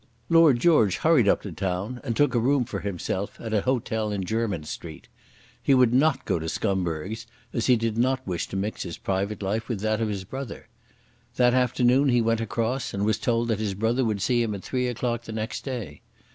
Lord 0.29 0.59
George 0.59 0.97
hurried 0.97 1.27
up 1.27 1.43
to 1.43 1.51
town, 1.51 2.01
and 2.03 2.15
took 2.15 2.33
a 2.33 2.39
room 2.39 2.65
for 2.65 2.79
himself 2.79 3.39
at 3.39 3.53
an 3.53 3.61
hotel 3.61 4.11
in 4.11 4.23
Jermyn 4.23 4.63
Street. 4.63 5.07
He 5.61 5.75
would 5.75 5.93
not 5.93 6.25
go 6.25 6.39
to 6.39 6.49
Scumberg's, 6.49 7.27
as 7.53 7.67
he 7.67 7.75
did 7.75 7.99
not 7.99 8.25
wish 8.25 8.47
to 8.47 8.55
mix 8.57 8.81
his 8.81 8.97
private 8.97 9.43
life 9.43 9.69
with 9.69 9.79
that 9.81 10.01
of 10.01 10.09
his 10.09 10.23
brother. 10.23 10.67
That 11.35 11.53
afternoon 11.53 12.09
he 12.09 12.19
went 12.19 12.41
across, 12.41 12.95
and 12.95 13.05
was 13.05 13.19
told 13.19 13.47
that 13.49 13.59
his 13.59 13.75
brother 13.75 14.03
would 14.03 14.23
see 14.23 14.41
him 14.41 14.55
at 14.55 14.63
three 14.63 14.87
o'clock 14.87 15.25
the 15.25 15.33
next 15.33 15.63
day. 15.63 16.01